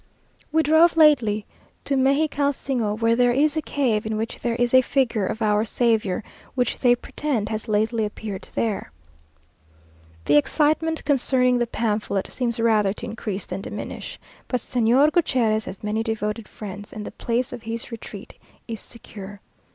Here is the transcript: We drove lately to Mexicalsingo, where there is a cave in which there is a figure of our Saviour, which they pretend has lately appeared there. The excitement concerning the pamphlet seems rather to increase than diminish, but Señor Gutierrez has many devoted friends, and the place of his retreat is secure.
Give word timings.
We 0.51 0.63
drove 0.63 0.97
lately 0.97 1.45
to 1.85 1.95
Mexicalsingo, 1.95 2.95
where 2.99 3.15
there 3.15 3.33
is 3.33 3.55
a 3.55 3.61
cave 3.61 4.03
in 4.03 4.17
which 4.17 4.39
there 4.39 4.55
is 4.55 4.73
a 4.73 4.81
figure 4.81 5.27
of 5.27 5.43
our 5.43 5.63
Saviour, 5.63 6.23
which 6.55 6.79
they 6.79 6.95
pretend 6.95 7.49
has 7.49 7.67
lately 7.67 8.03
appeared 8.03 8.47
there. 8.55 8.91
The 10.25 10.37
excitement 10.37 11.05
concerning 11.05 11.59
the 11.59 11.67
pamphlet 11.67 12.31
seems 12.31 12.59
rather 12.59 12.93
to 12.93 13.05
increase 13.05 13.45
than 13.45 13.61
diminish, 13.61 14.19
but 14.47 14.59
Señor 14.59 15.11
Gutierrez 15.11 15.65
has 15.65 15.83
many 15.83 16.01
devoted 16.01 16.47
friends, 16.47 16.91
and 16.91 17.05
the 17.05 17.11
place 17.11 17.53
of 17.53 17.61
his 17.61 17.91
retreat 17.91 18.33
is 18.67 18.79
secure. 18.79 19.39